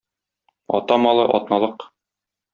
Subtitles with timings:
[0.77, 1.87] Ата малы- атналык.